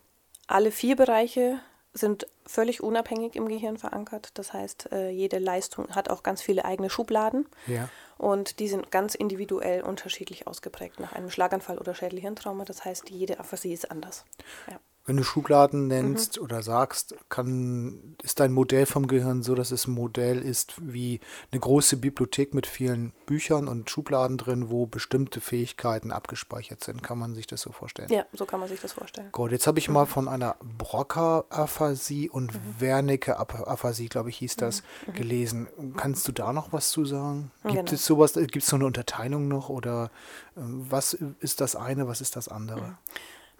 alle 0.47 0.71
vier 0.71 0.95
Bereiche 0.95 1.59
sind 1.93 2.27
völlig 2.45 2.83
unabhängig 2.83 3.36
im 3.36 3.47
Gehirn 3.47 3.77
verankert. 3.77 4.30
Das 4.36 4.53
heißt, 4.53 4.92
äh, 4.92 5.09
jede 5.09 5.39
Leistung 5.39 5.89
hat 5.95 6.09
auch 6.09 6.24
ganz 6.24 6.42
viele 6.42 6.65
eigene 6.65 6.89
Schubladen. 6.89 7.47
Ja. 7.68 7.89
Und 8.18 8.59
die 8.59 8.68
sind 8.68 8.92
ganz 8.92 9.15
individuell 9.15 9.81
unterschiedlich 9.81 10.47
ausgeprägt 10.47 11.00
nach 11.00 11.13
einem 11.13 11.30
Schlaganfall 11.30 11.77
oder 11.77 11.94
Schädelhirntrauma. 11.94 12.65
Das 12.65 12.86
heißt, 12.86 13.09
jede 13.09 13.39
Aphasie 13.39 13.74
ist 13.74 13.92
anders. 13.92 14.25
Ja. 14.69 14.80
Wenn 15.07 15.18
du 15.18 15.24
Schubladen 15.24 15.88
nennst 15.88 16.40
oder 16.40 16.63
sagst, 16.63 17.16
kann, 17.30 18.16
ist 18.24 18.40
dein 18.40 18.52
Modell 18.52 18.88
vom 18.88 19.06
Gehirn 19.07 19.44
so, 19.44 19.54
dass 19.54 19.72
es 19.72 19.86
ein 19.86 19.92
Modell 19.94 20.42
ist 20.42 20.74
wie 20.81 21.19
eine 21.52 21.62
große 21.62 21.98
Bibliothek 21.98 22.56
mit 22.56 22.66
vielen 22.66 23.13
Büchern 23.28 23.68
und 23.68 23.88
Schubladen 23.90 24.38
drin, 24.38 24.72
wo 24.72 24.88
bestimmte 24.88 25.42
Fähigkeiten 25.42 26.12
abgespeichert 26.12 26.84
sind. 26.84 27.04
Kann 27.04 27.19
man 27.19 27.36
sich 27.36 27.46
das 27.46 27.62
so 27.62 27.72
vorstellen? 27.72 28.10
ja, 28.10 28.25
so 28.34 28.46
kann 28.46 28.60
man 28.60 28.68
sich 28.68 28.81
das 28.81 28.94
vorstellen. 28.94 29.30
Gut, 29.31 29.52
jetzt 29.52 29.68
habe 29.68 29.78
ich 29.78 29.90
mal 29.90 30.07
von 30.07 30.28
einer 30.28 30.56
Broca-Aphasie 30.78 32.30
und 32.30 32.52
Wernicke-Aphasie, 32.80 34.10
glaube 34.10 34.30
ich, 34.30 34.38
hieß 34.38 34.56
das, 34.56 34.81
gelesen. 35.13 35.68
Kannst 35.98 36.28
du 36.28 36.31
da 36.31 36.52
noch 36.52 36.74
was 36.74 36.90
zu 36.90 37.06
sagen? 37.06 37.52
Gibt 37.63 37.75
Genau. 37.75 37.92
es 37.92 38.06
sowas, 38.06 38.34
gibt 38.34 38.56
es 38.57 38.68
so 38.68 38.75
eine 38.75 38.86
Unterteilung 38.86 39.48
noch 39.48 39.69
oder 39.69 40.10
ähm, 40.57 40.86
was 40.90 41.13
ist 41.13 41.62
das 41.62 41.75
eine, 41.75 42.07
was 42.07 42.22
ist 42.22 42.36
das 42.36 42.48
andere? 42.48 42.98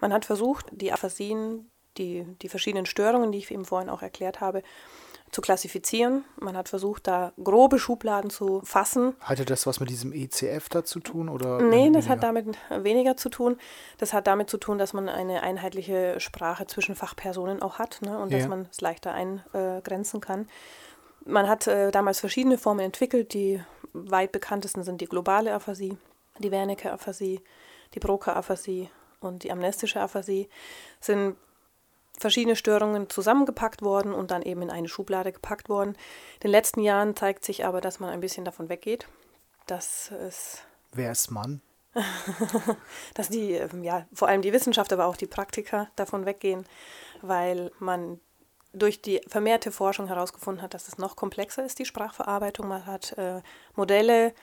Man 0.00 0.12
hat 0.12 0.24
versucht, 0.24 0.66
die 0.72 0.92
Aphasien, 0.92 1.70
die, 1.98 2.24
die 2.42 2.48
verschiedenen 2.48 2.86
Störungen, 2.86 3.32
die 3.32 3.38
ich 3.38 3.50
eben 3.50 3.64
vorhin 3.64 3.88
auch 3.90 4.02
erklärt 4.02 4.40
habe, 4.40 4.62
zu 5.32 5.40
klassifizieren. 5.40 6.24
Man 6.40 6.56
hat 6.56 6.68
versucht, 6.68 7.06
da 7.08 7.32
grobe 7.42 7.78
Schubladen 7.80 8.30
zu 8.30 8.60
fassen. 8.62 9.14
Hatte 9.20 9.44
das 9.44 9.66
was 9.66 9.80
mit 9.80 9.90
diesem 9.90 10.12
ECF 10.12 10.68
da 10.68 10.84
zu 10.84 11.00
tun? 11.00 11.28
Oder 11.28 11.60
Nee, 11.62 11.86
das 11.90 12.04
weniger? 12.04 12.08
hat 12.10 12.22
damit 12.22 12.46
weniger 12.70 13.16
zu 13.16 13.28
tun. 13.28 13.58
Das 13.98 14.12
hat 14.12 14.28
damit 14.28 14.48
zu 14.48 14.56
tun, 14.58 14.78
dass 14.78 14.92
man 14.92 15.08
eine 15.08 15.42
einheitliche 15.42 16.20
Sprache 16.20 16.66
zwischen 16.66 16.94
Fachpersonen 16.94 17.60
auch 17.60 17.78
hat 17.80 18.00
ne, 18.02 18.18
und 18.18 18.30
Ja. 18.30 18.38
dass 18.38 18.48
man 18.48 18.68
es 18.70 18.80
leichter 18.80 19.12
eingrenzen 19.14 20.20
kann. 20.20 20.48
Man 21.24 21.48
hat 21.48 21.66
äh, 21.66 21.90
damals 21.90 22.20
verschiedene 22.20 22.56
Formen 22.56 22.84
entwickelt. 22.86 23.34
Die 23.34 23.60
weit 23.92 24.30
bekanntesten 24.30 24.84
sind 24.84 25.00
die 25.00 25.06
globale 25.06 25.52
Aphasie, 25.54 25.96
die 26.38 26.52
Wernicke-Aphasie, 26.52 27.40
die 27.94 27.98
Broca-Aphasie 27.98 28.90
und 29.20 29.44
die 29.44 29.52
amnestische 29.52 30.00
Aphasie. 30.00 30.48
Sind 31.00 31.36
verschiedene 32.18 32.56
Störungen 32.56 33.10
zusammengepackt 33.10 33.82
worden 33.82 34.12
und 34.12 34.30
dann 34.30 34.42
eben 34.42 34.62
in 34.62 34.70
eine 34.70 34.88
Schublade 34.88 35.32
gepackt 35.32 35.68
worden. 35.68 35.90
In 36.34 36.40
den 36.44 36.50
letzten 36.50 36.80
Jahren 36.80 37.14
zeigt 37.14 37.44
sich 37.44 37.64
aber, 37.64 37.80
dass 37.80 38.00
man 38.00 38.10
ein 38.10 38.20
bisschen 38.20 38.44
davon 38.44 38.68
weggeht, 38.68 39.06
dass 39.66 40.10
es 40.10 40.62
Wer 40.92 41.12
ist 41.12 41.30
Mann? 41.30 41.60
dass 43.14 43.28
die, 43.28 43.52
ähm, 43.52 43.82
ja, 43.82 44.06
vor 44.12 44.28
allem 44.28 44.42
die 44.42 44.52
Wissenschaft, 44.52 44.92
aber 44.92 45.06
auch 45.06 45.16
die 45.16 45.26
Praktiker 45.26 45.88
davon 45.96 46.26
weggehen, 46.26 46.66
weil 47.22 47.70
man 47.78 48.20
durch 48.72 49.00
die 49.00 49.20
vermehrte 49.26 49.72
Forschung 49.72 50.06
herausgefunden 50.06 50.62
hat, 50.62 50.74
dass 50.74 50.88
es 50.88 50.98
noch 50.98 51.16
komplexer 51.16 51.64
ist, 51.64 51.78
die 51.78 51.86
Sprachverarbeitung. 51.86 52.68
Man 52.68 52.84
hat 52.84 53.12
äh, 53.16 53.40
Modelle 53.74 54.34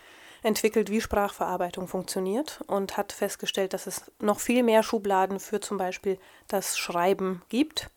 entwickelt, 0.43 0.89
wie 0.89 1.01
Sprachverarbeitung 1.01 1.88
funktioniert 1.88 2.62
und 2.67 2.97
hat 2.97 3.12
festgestellt, 3.12 3.73
dass 3.73 3.88
es 3.88 4.12
noch 4.19 4.39
viel 4.39 4.63
mehr 4.63 4.83
Schubladen 4.83 5.39
für 5.39 5.59
zum 5.59 5.77
Beispiel 5.77 6.19
das 6.47 6.77
Schreiben 6.77 7.41
gibt 7.50 7.89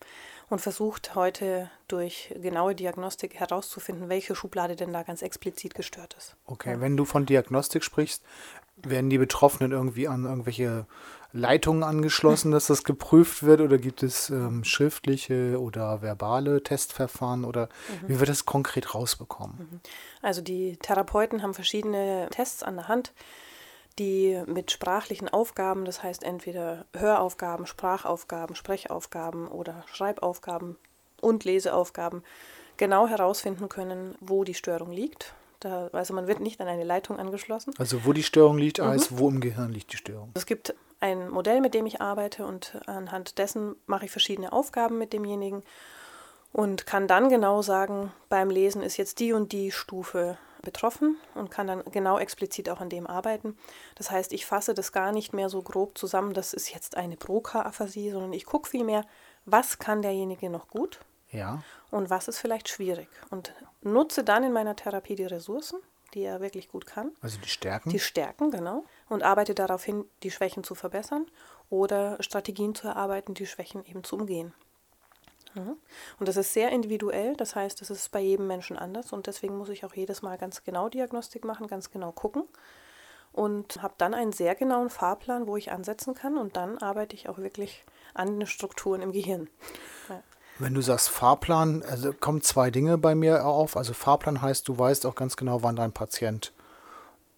und 0.48 0.60
versucht 0.60 1.14
heute 1.14 1.70
durch 1.88 2.34
genaue 2.40 2.74
Diagnostik 2.74 3.34
herauszufinden, 3.34 4.08
welche 4.08 4.34
Schublade 4.34 4.76
denn 4.76 4.92
da 4.92 5.02
ganz 5.02 5.22
explizit 5.22 5.74
gestört 5.74 6.14
ist. 6.16 6.36
Okay, 6.46 6.80
wenn 6.80 6.96
du 6.96 7.04
von 7.04 7.26
Diagnostik 7.26 7.82
sprichst, 7.82 8.22
werden 8.76 9.10
die 9.10 9.18
Betroffenen 9.18 9.72
irgendwie 9.72 10.06
an 10.06 10.24
irgendwelche 10.24 10.86
Leitungen 11.36 11.82
angeschlossen, 11.82 12.50
dass 12.50 12.66
das 12.66 12.84
geprüft 12.84 13.42
wird 13.42 13.60
oder 13.60 13.78
gibt 13.78 14.02
es 14.02 14.30
ähm, 14.30 14.64
schriftliche 14.64 15.60
oder 15.60 16.02
verbale 16.02 16.62
Testverfahren 16.62 17.44
oder 17.44 17.68
wie 18.06 18.18
wird 18.18 18.28
das 18.28 18.46
konkret 18.46 18.94
rausbekommen? 18.94 19.80
Also 20.22 20.40
die 20.40 20.76
Therapeuten 20.76 21.42
haben 21.42 21.54
verschiedene 21.54 22.28
Tests 22.30 22.62
an 22.62 22.76
der 22.76 22.88
Hand, 22.88 23.12
die 23.98 24.42
mit 24.46 24.70
sprachlichen 24.70 25.28
Aufgaben, 25.28 25.84
das 25.84 26.02
heißt 26.02 26.22
entweder 26.22 26.84
Höraufgaben, 26.94 27.66
Sprachaufgaben, 27.66 28.56
Sprechaufgaben 28.56 29.48
oder 29.48 29.84
Schreibaufgaben 29.86 30.76
und 31.20 31.44
Leseaufgaben 31.44 32.22
genau 32.76 33.06
herausfinden 33.06 33.68
können, 33.68 34.14
wo 34.20 34.44
die 34.44 34.54
Störung 34.54 34.92
liegt. 34.92 35.34
Da, 35.60 35.88
also 35.92 36.14
man 36.14 36.26
wird 36.26 36.40
nicht 36.40 36.60
an 36.60 36.68
eine 36.68 36.84
Leitung 36.84 37.18
angeschlossen. 37.18 37.72
Also 37.78 38.04
wo 38.04 38.12
die 38.12 38.22
Störung 38.22 38.58
liegt, 38.58 38.80
heißt, 38.80 39.18
wo 39.18 39.28
im 39.28 39.40
Gehirn 39.40 39.72
liegt 39.72 39.92
die 39.92 39.96
Störung. 39.96 40.30
Es 40.34 40.46
gibt 40.46 40.74
ein 41.00 41.28
Modell, 41.28 41.60
mit 41.60 41.74
dem 41.74 41.86
ich 41.86 42.00
arbeite 42.00 42.46
und 42.46 42.78
anhand 42.86 43.38
dessen 43.38 43.76
mache 43.86 44.06
ich 44.06 44.10
verschiedene 44.10 44.52
Aufgaben 44.52 44.98
mit 44.98 45.12
demjenigen 45.12 45.62
und 46.52 46.86
kann 46.86 47.06
dann 47.06 47.28
genau 47.28 47.62
sagen, 47.62 48.12
beim 48.28 48.50
Lesen 48.50 48.82
ist 48.82 48.96
jetzt 48.96 49.20
die 49.20 49.32
und 49.32 49.52
die 49.52 49.70
Stufe 49.70 50.38
betroffen 50.62 51.16
und 51.34 51.50
kann 51.50 51.66
dann 51.66 51.82
genau 51.92 52.18
explizit 52.18 52.68
auch 52.70 52.80
an 52.80 52.88
dem 52.88 53.06
arbeiten. 53.06 53.56
Das 53.94 54.10
heißt, 54.10 54.32
ich 54.32 54.46
fasse 54.46 54.74
das 54.74 54.90
gar 54.90 55.12
nicht 55.12 55.32
mehr 55.32 55.48
so 55.48 55.62
grob 55.62 55.96
zusammen, 55.96 56.34
das 56.34 56.52
ist 56.52 56.72
jetzt 56.72 56.96
eine 56.96 57.16
Broca-Aphasie, 57.16 58.10
sondern 58.10 58.32
ich 58.32 58.46
gucke 58.46 58.68
vielmehr, 58.68 59.04
was 59.44 59.78
kann 59.78 60.02
derjenige 60.02 60.50
noch 60.50 60.68
gut 60.68 61.00
Ja. 61.32 61.62
und 61.90 62.08
was 62.10 62.28
ist 62.28 62.38
vielleicht 62.38 62.68
schwierig. 62.68 63.08
Und 63.30 63.52
nutze 63.82 64.24
dann 64.24 64.44
in 64.44 64.52
meiner 64.52 64.76
Therapie 64.76 65.16
die 65.16 65.24
Ressourcen, 65.24 65.80
die 66.14 66.22
er 66.22 66.40
wirklich 66.40 66.68
gut 66.68 66.86
kann, 66.86 67.12
Also 67.20 67.38
die 67.38 67.48
Stärken. 67.48 67.90
die 67.90 67.98
Stärken, 67.98 68.50
genau, 68.50 68.84
und 69.08 69.22
arbeite 69.22 69.54
darauf 69.54 69.84
hin, 69.84 70.04
die 70.22 70.30
Schwächen 70.30 70.64
zu 70.64 70.74
verbessern 70.74 71.26
oder 71.68 72.16
Strategien 72.22 72.74
zu 72.74 72.86
erarbeiten, 72.86 73.34
die 73.34 73.46
Schwächen 73.46 73.84
eben 73.86 74.04
zu 74.04 74.16
umgehen. 74.16 74.54
Ja. 75.54 75.74
Und 76.18 76.28
das 76.28 76.36
ist 76.36 76.52
sehr 76.52 76.70
individuell, 76.70 77.34
das 77.36 77.56
heißt, 77.56 77.80
es 77.82 77.90
ist 77.90 78.10
bei 78.12 78.20
jedem 78.20 78.46
Menschen 78.46 78.76
anders 78.78 79.12
und 79.12 79.26
deswegen 79.26 79.56
muss 79.56 79.70
ich 79.70 79.84
auch 79.84 79.94
jedes 79.94 80.22
Mal 80.22 80.36
ganz 80.38 80.62
genau 80.64 80.88
Diagnostik 80.88 81.44
machen, 81.44 81.66
ganz 81.66 81.90
genau 81.90 82.12
gucken 82.12 82.44
und 83.32 83.82
habe 83.82 83.94
dann 83.98 84.14
einen 84.14 84.32
sehr 84.32 84.54
genauen 84.54 84.90
Fahrplan, 84.90 85.46
wo 85.46 85.56
ich 85.56 85.72
ansetzen 85.72 86.14
kann 86.14 86.36
und 86.36 86.56
dann 86.56 86.78
arbeite 86.78 87.14
ich 87.16 87.28
auch 87.28 87.38
wirklich 87.38 87.84
an 88.14 88.38
den 88.38 88.46
Strukturen 88.46 89.00
im 89.02 89.12
Gehirn. 89.12 89.48
Ja. 90.08 90.22
Wenn 90.58 90.74
du 90.74 90.80
sagst 90.80 91.08
Fahrplan, 91.10 91.82
also 91.82 92.12
kommen 92.12 92.40
zwei 92.40 92.70
Dinge 92.70 92.96
bei 92.96 93.14
mir 93.14 93.44
auf. 93.44 93.76
Also 93.76 93.92
Fahrplan 93.92 94.40
heißt, 94.40 94.66
du 94.68 94.78
weißt 94.78 95.04
auch 95.06 95.14
ganz 95.14 95.36
genau, 95.36 95.62
wann 95.62 95.76
dein 95.76 95.92
Patient 95.92 96.52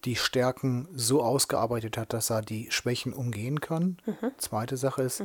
die 0.05 0.15
Stärken 0.15 0.87
so 0.93 1.21
ausgearbeitet 1.21 1.97
hat, 1.97 2.13
dass 2.13 2.29
er 2.29 2.41
die 2.41 2.71
Schwächen 2.71 3.11
umgehen 3.11 3.59
kann. 3.59 3.97
Zweite 4.37 4.77
Sache 4.77 5.03
ist, 5.03 5.23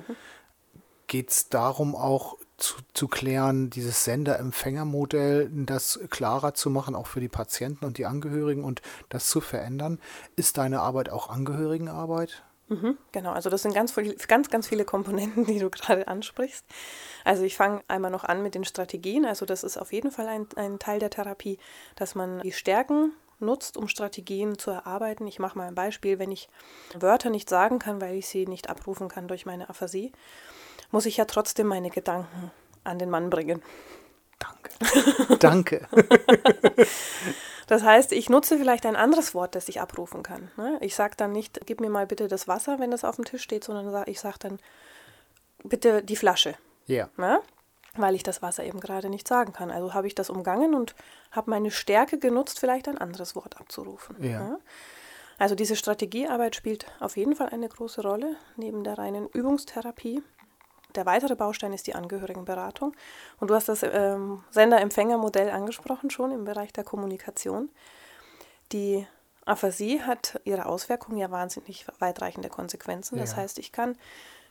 geht 1.07 1.31
es 1.31 1.49
darum 1.49 1.95
auch 1.95 2.37
zu, 2.57 2.77
zu 2.93 3.07
klären, 3.07 3.71
dieses 3.71 4.05
Sender-Empfänger-Modell, 4.05 5.51
das 5.53 6.01
klarer 6.11 6.55
zu 6.55 6.71
machen, 6.71 6.95
auch 6.97 7.07
für 7.07 7.21
die 7.21 7.29
Patienten 7.29 7.85
und 7.85 7.99
die 7.99 8.07
Angehörigen 8.07 8.65
und 8.65 8.83
das 9.09 9.29
zu 9.29 9.41
verändern. 9.41 10.01
Ist 10.35 10.59
deine 10.59 10.81
Arbeit 10.81 11.11
auch 11.11 11.29
Angehörigenarbeit? 11.29 12.43
Mhm, 12.68 12.97
genau, 13.12 13.33
also 13.33 13.50
das 13.50 13.62
sind 13.62 13.75
ganz, 13.75 13.92
viel- 13.92 14.16
ganz, 14.26 14.49
ganz 14.49 14.66
viele 14.66 14.85
Komponenten, 14.87 15.44
die 15.44 15.59
du 15.59 15.68
gerade 15.71 16.09
ansprichst. 16.09 16.64
Also 17.25 17.42
ich 17.42 17.56
fange 17.56 17.83
einmal 17.88 18.11
noch 18.11 18.25
an 18.25 18.42
mit 18.42 18.54
den 18.54 18.64
Strategien. 18.64 19.26
Also 19.26 19.44
das 19.44 19.64
ist 19.64 19.76
auf 19.76 19.92
jeden 19.92 20.11
Fall 20.11 20.28
ein, 20.28 20.47
ein 20.56 20.78
Teil 20.78 20.99
der 20.99 21.11
Therapie, 21.11 21.59
dass 21.97 22.14
man 22.14 22.40
die 22.40 22.52
Stärken 22.52 23.12
nutzt, 23.38 23.76
um 23.76 23.88
Strategien 23.88 24.59
zu 24.59 24.71
erarbeiten. 24.71 25.26
Ich 25.26 25.38
mache 25.38 25.59
mal 25.59 25.68
ein 25.68 25.75
Beispiel, 25.75 26.18
wenn 26.18 26.33
ich 26.33 26.49
Wörter 26.99 27.28
nicht 27.28 27.50
sagen 27.50 27.78
kann, 27.78 28.00
weil 28.00 28.14
ich 28.16 28.28
sie 28.28 28.47
nicht 28.47 28.71
abrufen 28.71 29.09
kann 29.09 29.28
durch 29.28 29.44
meine 29.44 29.68
Aphasie, 29.68 30.12
muss 30.90 31.04
ich 31.04 31.18
ja 31.18 31.26
trotzdem 31.26 31.66
meine 31.66 31.90
Gedanken 31.90 32.50
an 32.85 32.99
den 32.99 33.11
Mann 33.11 33.28
bringen. 33.28 33.62
Danke. 34.38 35.37
Danke. 35.38 35.88
Das 37.66 37.83
heißt, 37.83 38.12
ich 38.12 38.28
nutze 38.28 38.59
vielleicht 38.59 38.87
ein 38.87 38.97
anderes 38.97 39.35
Wort, 39.35 39.54
das 39.54 39.68
ich 39.68 39.80
abrufen 39.80 40.23
kann. 40.23 40.50
ne? 40.56 40.78
Ich 40.80 40.94
sage 40.94 41.14
dann 41.16 41.33
nicht, 41.33 41.61
gib 41.66 41.80
mir 41.80 41.90
mal 41.90 42.06
bitte 42.06 42.28
das 42.28 42.47
Wasser, 42.49 42.78
wenn 42.78 42.90
das 42.90 43.04
auf 43.04 43.16
dem 43.16 43.25
Tisch 43.25 43.42
steht, 43.42 43.64
sondern 43.64 44.04
ich 44.06 44.21
sage 44.21 44.38
dann, 44.38 44.59
bitte 45.62 46.02
die 46.02 46.16
Flasche, 46.16 46.54
Ja. 46.87 47.09
ne? 47.16 47.40
weil 47.97 48.14
ich 48.16 48.23
das 48.25 48.42
Wasser 48.42 48.64
eben 48.64 48.80
gerade 48.80 49.09
nicht 49.09 49.26
sagen 49.28 49.52
kann. 49.52 49.71
Also 49.71 49.94
habe 49.94 50.06
ich 50.09 50.14
das 50.14 50.28
umgangen 50.28 50.75
und 50.75 50.94
habe 51.30 51.49
meine 51.50 51.71
Stärke 51.71 52.18
genutzt, 52.18 52.59
vielleicht 52.59 52.88
ein 52.88 52.99
anderes 52.99 53.37
Wort 53.37 53.59
abzurufen. 53.61 54.16
Ja. 54.23 54.40
ne? 54.49 54.59
Also 55.38 55.54
diese 55.54 55.75
Strategiearbeit 55.76 56.54
spielt 56.56 56.87
auf 57.00 57.16
jeden 57.16 57.35
Fall 57.35 57.49
eine 57.49 57.68
große 57.68 58.02
Rolle, 58.02 58.37
neben 58.56 58.85
der 58.85 58.99
reinen 58.99 59.26
Übungstherapie. 59.28 60.23
Der 60.95 61.07
weitere 61.07 61.35
Baustein 61.37 61.73
ist 61.73 61.87
die 61.87 61.95
Angehörigenberatung. 61.95 62.95
Und 63.41 63.49
du 63.51 63.55
hast 63.55 63.69
das 63.69 63.83
ähm, 63.83 64.45
Sender-Empfänger-Modell 64.51 65.51
angesprochen 65.51 66.11
schon 66.11 66.31
im 66.33 66.45
Bereich 66.45 66.73
der 66.73 66.85
Kommunikation. 66.85 67.69
Die 68.73 69.07
Aphasie 69.45 70.01
hat 70.03 70.41
ihre 70.45 70.67
Auswirkungen 70.67 71.19
ja 71.19 71.31
wahnsinnig 71.31 71.87
weitreichende 71.99 72.49
Konsequenzen. 72.49 73.19
Das 73.19 73.33
Ja. 73.33 73.37
heißt, 73.39 73.59
ich 73.59 73.73
kann 73.73 73.97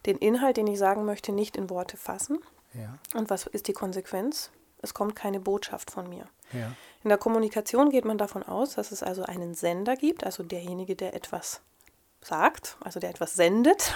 den 0.06 0.18
Inhalt, 0.18 0.58
den 0.58 0.68
ich 0.68 0.78
sagen 0.78 1.06
möchte, 1.06 1.32
nicht 1.32 1.56
in 1.58 1.70
Worte 1.70 1.98
fassen. 1.98 2.40
Ja. 2.74 2.98
Und 3.18 3.30
was 3.30 3.48
ist 3.48 3.68
die 3.68 3.74
Konsequenz? 3.74 4.52
Es 4.82 4.94
kommt 4.94 5.16
keine 5.16 5.40
Botschaft 5.40 5.92
von 5.92 6.10
mir. 6.10 6.28
Ja. 6.52 6.72
In 7.04 7.10
der 7.10 7.18
Kommunikation 7.18 7.90
geht 7.90 8.06
man 8.06 8.18
davon 8.18 8.44
aus, 8.44 8.76
dass 8.76 8.92
es 8.92 9.02
also 9.02 9.24
einen 9.24 9.54
Sender 9.56 9.96
gibt, 9.96 10.24
also 10.26 10.44
derjenige, 10.44 10.96
der 10.96 11.14
etwas 11.16 11.62
sagt, 12.22 12.78
also 12.84 13.00
der 13.00 13.10
etwas 13.10 13.34
sendet. 13.34 13.94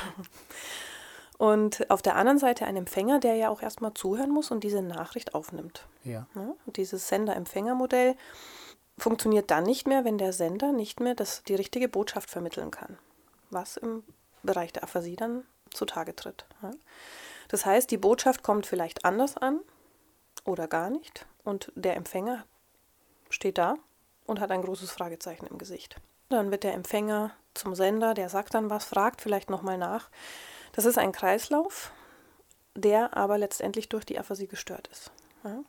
Und 1.38 1.90
auf 1.92 2.02
der 2.02 2.16
anderen 2.16 2.40
Seite 2.40 2.66
ein 2.66 2.76
Empfänger, 2.76 3.20
der 3.20 3.36
ja 3.36 3.50
auch 3.50 3.62
erstmal 3.62 3.94
zuhören 3.94 4.32
muss 4.32 4.50
und 4.50 4.64
diese 4.64 4.82
Nachricht 4.82 5.36
aufnimmt. 5.36 5.88
Ja. 6.04 6.26
Ja, 6.36 6.54
und 6.66 6.78
dieses 6.78 7.08
Sender-Empfänger-Modell 7.10 8.16
funktioniert 8.98 9.52
dann 9.52 9.64
nicht 9.64 9.88
mehr, 9.88 10.04
wenn 10.04 10.18
der 10.18 10.34
Sender 10.34 10.72
nicht 10.72 11.00
mehr 11.00 11.14
das, 11.14 11.44
die 11.44 11.56
richtige 11.56 11.88
Botschaft 11.88 12.32
vermitteln 12.32 12.72
kann, 12.72 12.98
was 13.52 13.78
im 13.78 14.04
Bereich 14.42 14.74
der 14.74 14.84
Aphasie 14.84 15.16
dann 15.16 15.44
zutage 15.72 16.16
tritt. 16.16 16.46
Ja. 16.64 16.72
Das 17.50 17.66
heißt, 17.66 17.92
die 17.92 17.98
Botschaft 17.98 18.42
kommt 18.42 18.66
vielleicht 18.66 19.06
anders 19.06 19.38
an 19.38 19.60
oder 20.44 20.68
gar 20.68 20.90
nicht 20.90 21.28
und 21.44 21.72
der 21.76 21.96
Empfänger 21.96 22.46
steht 23.30 23.58
da 23.58 23.76
und 24.26 24.40
hat 24.40 24.52
ein 24.52 24.64
großes 24.64 24.92
Fragezeichen 24.92 25.46
im 25.46 25.58
Gesicht. 25.58 25.98
Dann 26.30 26.52
wird 26.52 26.64
der 26.64 26.74
Empfänger 26.74 27.32
zum 27.54 27.76
Sender, 27.76 28.14
der 28.14 28.30
sagt 28.30 28.54
dann 28.54 28.70
was, 28.70 28.86
fragt 28.86 29.22
vielleicht 29.22 29.50
nochmal 29.50 29.78
nach. 29.78 30.10
Das 30.78 30.86
ist 30.86 31.00
ein 31.00 31.12
Kreislauf, 31.12 31.92
der 32.76 33.18
aber 33.18 33.40
letztendlich 33.40 33.90
durch 33.90 34.06
die 34.06 34.20
Aphasie 34.20 34.46
gestört 34.46 34.88
ist. 34.92 35.12
Ja. 35.44 35.64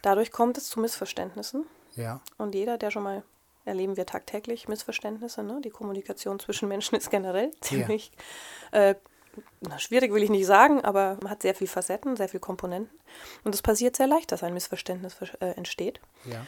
Dadurch 0.00 0.32
kommt 0.32 0.56
es 0.56 0.68
zu 0.68 0.80
Missverständnissen 0.80 1.66
Ja. 1.96 2.22
und 2.38 2.54
jeder, 2.54 2.78
der 2.78 2.90
schon 2.90 3.02
mal 3.02 3.22
erleben 3.66 3.98
wir 3.98 4.06
tagtäglich 4.06 4.66
Missverständnisse. 4.66 5.42
Ne? 5.42 5.60
Die 5.62 5.68
Kommunikation 5.68 6.40
zwischen 6.40 6.66
Menschen 6.66 6.96
ist 6.96 7.10
generell 7.10 7.50
ziemlich 7.60 8.10
äh, 8.72 8.94
na, 9.60 9.78
schwierig, 9.78 10.14
will 10.14 10.22
ich 10.22 10.30
nicht 10.30 10.46
sagen, 10.46 10.82
aber 10.82 11.18
man 11.20 11.30
hat 11.30 11.42
sehr 11.42 11.54
viel 11.54 11.66
Facetten, 11.66 12.16
sehr 12.16 12.30
viel 12.30 12.40
Komponenten. 12.40 12.98
Und 13.44 13.54
es 13.54 13.60
passiert 13.60 13.96
sehr 13.96 14.06
leicht, 14.06 14.32
dass 14.32 14.42
ein 14.42 14.54
Missverständnis 14.54 15.14
äh, 15.40 15.46
entsteht. 15.56 16.00
Ja. 16.24 16.46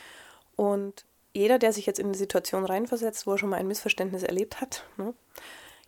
Und 0.57 1.05
jeder, 1.35 1.59
der 1.59 1.75
sich 1.75 1.85
jetzt 1.85 1.99
in 1.99 2.07
eine 2.07 2.17
Situation 2.17 2.65
reinversetzt, 2.65 3.27
wo 3.27 3.33
er 3.33 3.39
schon 3.39 3.51
mal 3.51 3.57
ein 3.59 3.69
Missverständnis 3.69 4.23
erlebt 4.23 4.63
hat, 4.63 4.85
ne? 4.97 5.13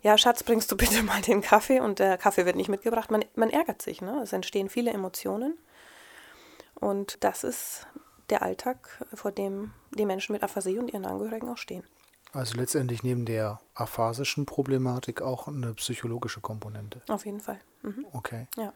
Ja, 0.01 0.17
Schatz, 0.17 0.43
bringst 0.43 0.71
du 0.71 0.77
bitte 0.77 1.03
mal 1.03 1.21
den 1.21 1.41
Kaffee 1.41 1.79
und 1.79 1.99
der 1.99 2.17
Kaffee 2.17 2.45
wird 2.45 2.55
nicht 2.55 2.69
mitgebracht. 2.69 3.11
Man, 3.11 3.25
man 3.35 3.49
ärgert 3.49 3.81
sich, 3.81 4.01
ne? 4.01 4.21
es 4.21 4.33
entstehen 4.33 4.69
viele 4.69 4.91
Emotionen. 4.91 5.57
Und 6.75 7.23
das 7.23 7.43
ist 7.43 7.87
der 8.29 8.41
Alltag, 8.41 9.05
vor 9.13 9.31
dem 9.31 9.73
die 9.91 10.05
Menschen 10.05 10.33
mit 10.33 10.43
Aphasie 10.43 10.79
und 10.79 10.93
ihren 10.93 11.05
Angehörigen 11.05 11.49
auch 11.49 11.57
stehen. 11.57 11.83
Also 12.31 12.57
letztendlich 12.57 13.01
neben 13.03 13.25
der 13.25 13.59
aphasischen 13.73 14.45
Problematik 14.45 15.21
auch 15.21 15.47
eine 15.47 15.73
psychologische 15.73 16.41
Komponente. 16.41 17.01
Auf 17.07 17.25
jeden 17.25 17.39
Fall. 17.39 17.59
Mhm. 17.81 18.05
Okay. 18.13 18.47
Ja. 18.55 18.71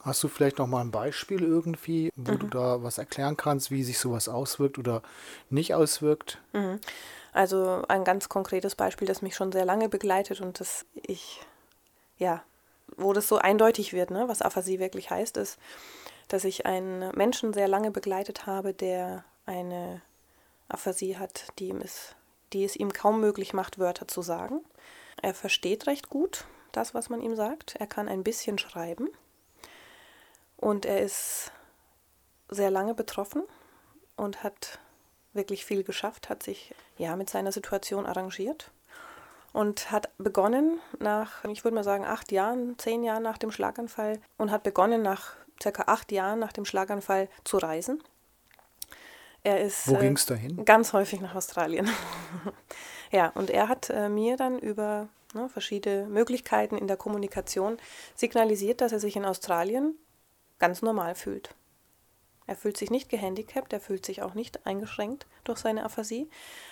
Hast 0.00 0.22
du 0.22 0.28
vielleicht 0.28 0.58
noch 0.58 0.66
mal 0.66 0.80
ein 0.80 0.90
Beispiel 0.90 1.42
irgendwie, 1.42 2.10
wo 2.16 2.32
du 2.36 2.46
da 2.46 2.82
was 2.82 2.98
erklären 2.98 3.36
kannst, 3.36 3.70
wie 3.70 3.82
sich 3.82 3.98
sowas 3.98 4.28
auswirkt 4.28 4.78
oder 4.78 5.02
nicht 5.50 5.74
auswirkt? 5.74 6.40
Also 7.32 7.82
ein 7.88 8.04
ganz 8.04 8.28
konkretes 8.28 8.74
Beispiel, 8.74 9.06
das 9.08 9.22
mich 9.22 9.34
schon 9.34 9.52
sehr 9.52 9.64
lange 9.64 9.88
begleitet 9.88 10.40
und 10.40 10.60
das 10.60 10.86
ich, 10.94 11.40
ja, 12.16 12.42
wo 12.96 13.12
das 13.12 13.28
so 13.28 13.38
eindeutig 13.38 13.92
wird, 13.92 14.10
ne, 14.10 14.28
was 14.28 14.42
Aphasie 14.42 14.78
wirklich 14.78 15.10
heißt, 15.10 15.36
ist, 15.36 15.58
dass 16.28 16.44
ich 16.44 16.66
einen 16.66 17.14
Menschen 17.16 17.52
sehr 17.52 17.68
lange 17.68 17.90
begleitet 17.90 18.46
habe, 18.46 18.74
der 18.74 19.24
eine 19.46 20.02
Aphasie 20.68 21.16
hat, 21.16 21.48
die, 21.58 21.68
ihm 21.68 21.80
ist, 21.80 22.16
die 22.52 22.64
es 22.64 22.76
ihm 22.76 22.92
kaum 22.92 23.20
möglich 23.20 23.52
macht, 23.52 23.78
Wörter 23.78 24.08
zu 24.08 24.22
sagen. 24.22 24.60
Er 25.20 25.34
versteht 25.34 25.86
recht 25.86 26.08
gut 26.08 26.44
das, 26.72 26.94
was 26.94 27.08
man 27.08 27.20
ihm 27.20 27.34
sagt. 27.34 27.76
Er 27.78 27.86
kann 27.86 28.08
ein 28.08 28.22
bisschen 28.22 28.58
schreiben. 28.58 29.08
Und 30.58 30.84
er 30.84 31.00
ist 31.00 31.52
sehr 32.50 32.70
lange 32.70 32.94
betroffen 32.94 33.42
und 34.16 34.42
hat 34.42 34.78
wirklich 35.32 35.64
viel 35.64 35.84
geschafft, 35.84 36.28
hat 36.28 36.42
sich 36.42 36.74
ja 36.96 37.16
mit 37.16 37.30
seiner 37.30 37.52
Situation 37.52 38.06
arrangiert 38.06 38.70
und 39.52 39.90
hat 39.90 40.10
begonnen 40.18 40.80
nach, 40.98 41.44
ich 41.44 41.64
würde 41.64 41.74
mal 41.74 41.84
sagen, 41.84 42.04
acht 42.04 42.32
Jahren, 42.32 42.78
zehn 42.78 43.04
Jahren 43.04 43.22
nach 43.22 43.38
dem 43.38 43.50
Schlaganfall 43.50 44.20
und 44.36 44.50
hat 44.50 44.62
begonnen 44.62 45.02
nach 45.02 45.34
circa 45.62 45.84
acht 45.86 46.12
Jahren 46.12 46.38
nach 46.38 46.52
dem 46.52 46.64
Schlaganfall 46.64 47.28
zu 47.44 47.58
reisen. 47.58 48.02
Er 49.44 49.60
ist 49.60 49.88
Wo 49.88 49.96
äh, 49.96 50.00
ging's 50.00 50.26
dahin? 50.26 50.64
Ganz 50.64 50.92
häufig 50.92 51.20
nach 51.20 51.34
Australien. 51.34 51.88
ja, 53.12 53.28
und 53.30 53.50
er 53.50 53.68
hat 53.68 53.90
äh, 53.90 54.08
mir 54.08 54.36
dann 54.36 54.58
über 54.58 55.08
ne, 55.34 55.48
verschiedene 55.48 56.06
Möglichkeiten 56.06 56.76
in 56.76 56.88
der 56.88 56.96
Kommunikation 56.96 57.78
signalisiert, 58.14 58.80
dass 58.80 58.92
er 58.92 59.00
sich 59.00 59.16
in 59.16 59.24
Australien 59.24 59.96
ganz 60.58 60.82
normal 60.82 61.14
fühlt. 61.14 61.54
Er 62.48 62.56
fühlt 62.56 62.78
sich 62.78 62.90
nicht 62.90 63.10
gehandicapt, 63.10 63.74
er 63.74 63.80
fühlt 63.80 64.06
sich 64.06 64.22
auch 64.22 64.32
nicht 64.32 64.66
eingeschränkt 64.66 65.26
durch 65.44 65.58
seine 65.58 65.84
Aphasie, 65.84 66.30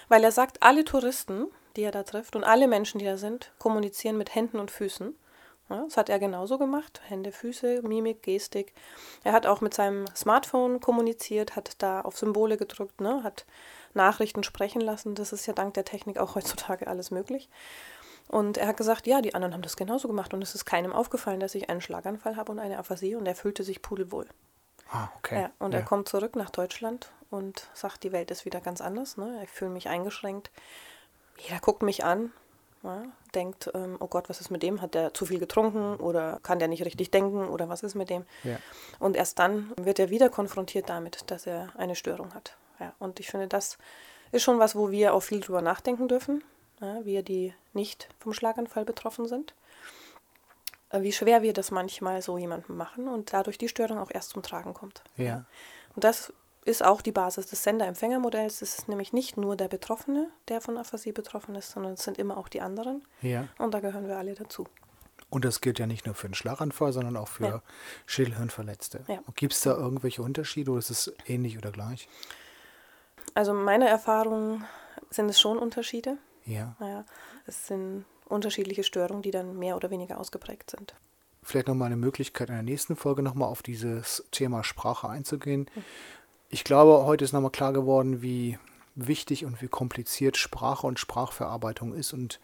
weil 0.08 0.24
er 0.24 0.32
sagt, 0.32 0.62
alle 0.62 0.84
Touristen, 0.84 1.48
die 1.76 1.82
er 1.82 1.92
da 1.92 2.02
trifft 2.02 2.34
und 2.34 2.44
alle 2.44 2.66
Menschen, 2.66 2.98
die 2.98 3.04
da 3.04 3.18
sind, 3.18 3.52
kommunizieren 3.58 4.16
mit 4.16 4.34
Händen 4.34 4.58
und 4.58 4.70
Füßen 4.70 5.14
Ja, 5.68 5.84
das 5.84 5.98
hat 5.98 6.08
er 6.08 6.18
genauso 6.18 6.56
gemacht. 6.56 7.02
Hände, 7.06 7.30
Füße, 7.30 7.82
Mimik, 7.82 8.22
Gestik. 8.22 8.72
Er 9.22 9.32
hat 9.32 9.46
auch 9.46 9.60
mit 9.60 9.74
seinem 9.74 10.06
Smartphone 10.16 10.80
kommuniziert, 10.80 11.56
hat 11.56 11.74
da 11.82 12.00
auf 12.00 12.16
Symbole 12.16 12.56
gedrückt, 12.56 13.02
ne? 13.02 13.22
hat 13.22 13.44
Nachrichten 13.92 14.44
sprechen 14.44 14.80
lassen. 14.80 15.14
Das 15.14 15.34
ist 15.34 15.44
ja 15.44 15.52
dank 15.52 15.74
der 15.74 15.84
Technik 15.84 16.16
auch 16.16 16.36
heutzutage 16.36 16.86
alles 16.86 17.10
möglich. 17.10 17.50
Und 18.28 18.58
er 18.58 18.66
hat 18.66 18.76
gesagt, 18.76 19.06
ja, 19.06 19.20
die 19.20 19.34
anderen 19.34 19.54
haben 19.54 19.62
das 19.62 19.76
genauso 19.76 20.08
gemacht 20.08 20.34
und 20.34 20.42
es 20.42 20.54
ist 20.54 20.64
keinem 20.64 20.92
aufgefallen, 20.92 21.40
dass 21.40 21.54
ich 21.54 21.70
einen 21.70 21.80
Schlaganfall 21.80 22.36
habe 22.36 22.52
und 22.52 22.58
eine 22.58 22.78
Aphasie 22.78 23.14
und 23.14 23.26
er 23.26 23.36
fühlte 23.36 23.62
sich 23.62 23.82
pudelwohl. 23.82 24.26
Ah, 24.90 25.08
okay. 25.18 25.42
Ja, 25.42 25.50
und 25.58 25.72
ja. 25.72 25.80
er 25.80 25.84
kommt 25.84 26.08
zurück 26.08 26.36
nach 26.36 26.50
Deutschland 26.50 27.10
und 27.30 27.68
sagt, 27.74 28.02
die 28.02 28.12
Welt 28.12 28.30
ist 28.30 28.44
wieder 28.44 28.60
ganz 28.60 28.80
anders. 28.80 29.16
Ne? 29.16 29.40
Ich 29.44 29.50
fühle 29.50 29.70
mich 29.70 29.88
eingeschränkt. 29.88 30.50
Jeder 31.38 31.60
guckt 31.60 31.82
mich 31.82 32.04
an, 32.04 32.32
ja, 32.82 33.02
denkt, 33.34 33.70
ähm, 33.74 33.96
oh 34.00 34.06
Gott, 34.06 34.28
was 34.28 34.40
ist 34.40 34.50
mit 34.50 34.62
dem? 34.62 34.80
Hat 34.80 34.94
der 34.94 35.12
zu 35.12 35.26
viel 35.26 35.38
getrunken 35.38 35.96
oder 35.96 36.40
kann 36.42 36.58
der 36.58 36.68
nicht 36.68 36.84
richtig 36.84 37.10
denken 37.10 37.48
oder 37.48 37.68
was 37.68 37.82
ist 37.82 37.94
mit 37.94 38.10
dem? 38.10 38.24
Ja. 38.44 38.58
Und 38.98 39.16
erst 39.16 39.38
dann 39.38 39.72
wird 39.76 39.98
er 39.98 40.10
wieder 40.10 40.30
konfrontiert 40.30 40.88
damit, 40.88 41.30
dass 41.30 41.46
er 41.46 41.72
eine 41.76 41.96
Störung 41.96 42.32
hat. 42.34 42.56
Ja, 42.80 42.92
und 42.98 43.20
ich 43.20 43.28
finde, 43.28 43.48
das 43.48 43.78
ist 44.32 44.42
schon 44.42 44.58
was, 44.58 44.76
wo 44.76 44.90
wir 44.90 45.14
auch 45.14 45.22
viel 45.22 45.40
drüber 45.40 45.62
nachdenken 45.62 46.08
dürfen 46.08 46.42
wir, 46.80 47.22
die 47.22 47.54
nicht 47.72 48.08
vom 48.18 48.32
Schlaganfall 48.32 48.84
betroffen 48.84 49.26
sind, 49.26 49.54
äh, 50.90 51.02
wie 51.02 51.12
schwer 51.12 51.42
wir 51.42 51.52
das 51.52 51.70
manchmal 51.70 52.22
so 52.22 52.38
jemandem 52.38 52.76
machen 52.76 53.08
und 53.08 53.32
dadurch 53.32 53.58
die 53.58 53.68
Störung 53.68 53.98
auch 53.98 54.10
erst 54.10 54.30
zum 54.30 54.42
Tragen 54.42 54.74
kommt. 54.74 55.02
Ja. 55.16 55.44
Und 55.94 56.04
das 56.04 56.32
ist 56.64 56.84
auch 56.84 57.00
die 57.00 57.12
Basis 57.12 57.46
des 57.46 57.62
Sender-Empfänger-Modells. 57.62 58.60
Es 58.60 58.78
ist 58.78 58.88
nämlich 58.88 59.12
nicht 59.12 59.36
nur 59.36 59.56
der 59.56 59.68
Betroffene, 59.68 60.28
der 60.48 60.60
von 60.60 60.76
Aphasie 60.76 61.12
betroffen 61.12 61.54
ist, 61.54 61.70
sondern 61.70 61.92
es 61.92 62.02
sind 62.02 62.18
immer 62.18 62.36
auch 62.36 62.48
die 62.48 62.60
anderen. 62.60 63.04
Ja. 63.22 63.46
Und 63.58 63.72
da 63.72 63.80
gehören 63.80 64.08
wir 64.08 64.18
alle 64.18 64.34
dazu. 64.34 64.66
Und 65.30 65.44
das 65.44 65.60
gilt 65.60 65.78
ja 65.78 65.86
nicht 65.86 66.06
nur 66.06 66.14
für 66.14 66.26
einen 66.26 66.34
Schlaganfall, 66.34 66.92
sondern 66.92 67.16
auch 67.16 67.28
für 67.28 67.46
ja. 67.46 67.62
Schädelhirnverletzte. 68.06 69.04
Ja. 69.08 69.20
Gibt 69.34 69.52
es 69.54 69.60
da 69.60 69.76
irgendwelche 69.76 70.22
Unterschiede 70.22 70.70
oder 70.72 70.78
ist 70.80 70.90
es 70.90 71.12
ähnlich 71.26 71.56
oder 71.56 71.70
gleich? 71.70 72.08
Also 73.34 73.52
meiner 73.52 73.86
Erfahrung 73.86 74.64
sind 75.10 75.28
es 75.28 75.40
schon 75.40 75.58
Unterschiede. 75.58 76.18
Ja. 76.46 76.76
Naja, 76.78 77.04
es 77.46 77.66
sind 77.66 78.04
unterschiedliche 78.24 78.84
Störungen, 78.84 79.22
die 79.22 79.30
dann 79.30 79.58
mehr 79.58 79.76
oder 79.76 79.90
weniger 79.90 80.18
ausgeprägt 80.18 80.70
sind. 80.70 80.94
Vielleicht 81.42 81.68
nochmal 81.68 81.86
eine 81.86 81.96
Möglichkeit 81.96 82.48
in 82.48 82.54
der 82.54 82.62
nächsten 82.62 82.96
Folge 82.96 83.22
nochmal 83.22 83.48
auf 83.48 83.62
dieses 83.62 84.24
Thema 84.32 84.64
Sprache 84.64 85.08
einzugehen. 85.08 85.66
Ich 86.48 86.64
glaube, 86.64 87.04
heute 87.04 87.24
ist 87.24 87.32
nochmal 87.32 87.52
klar 87.52 87.72
geworden, 87.72 88.22
wie 88.22 88.58
wichtig 88.96 89.44
und 89.44 89.62
wie 89.62 89.68
kompliziert 89.68 90.36
Sprache 90.36 90.86
und 90.86 90.98
Sprachverarbeitung 90.98 91.94
ist 91.94 92.12
und 92.12 92.40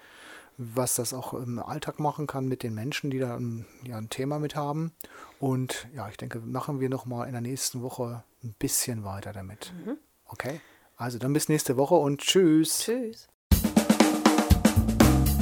was 0.58 0.94
das 0.94 1.14
auch 1.14 1.34
im 1.34 1.58
Alltag 1.58 1.98
machen 1.98 2.26
kann 2.26 2.46
mit 2.46 2.62
den 2.62 2.74
Menschen, 2.74 3.10
die 3.10 3.18
da 3.18 3.36
ein, 3.36 3.66
ja, 3.84 3.96
ein 3.96 4.10
Thema 4.10 4.38
mit 4.38 4.54
haben. 4.54 4.92
Und 5.40 5.88
ja, 5.94 6.08
ich 6.08 6.16
denke, 6.16 6.40
machen 6.40 6.78
wir 6.78 6.88
nochmal 6.88 7.26
in 7.26 7.32
der 7.32 7.40
nächsten 7.40 7.82
Woche 7.82 8.22
ein 8.44 8.54
bisschen 8.58 9.02
weiter 9.02 9.32
damit. 9.32 9.72
Mhm. 9.84 9.96
Okay? 10.26 10.60
Also 10.96 11.18
dann 11.18 11.32
bis 11.32 11.48
nächste 11.48 11.76
Woche 11.76 11.94
und 11.94 12.20
tschüss. 12.20 12.80
Tschüss. 12.80 13.28